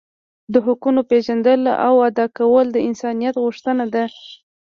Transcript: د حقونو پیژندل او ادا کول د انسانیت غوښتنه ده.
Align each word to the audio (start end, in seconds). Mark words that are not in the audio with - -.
د 0.53 0.55
حقونو 0.65 1.01
پیژندل 1.09 1.61
او 1.87 1.93
ادا 2.09 2.25
کول 2.37 2.65
د 2.71 2.77
انسانیت 2.87 3.35
غوښتنه 3.43 3.85
ده. 3.93 4.05